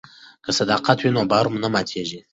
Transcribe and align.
که 0.43 0.51
صداقت 0.59 0.97
وي 0.99 1.09
نو 1.15 1.21
باور 1.31 1.45
نه 1.63 1.67
ماتیږي. 1.73 2.19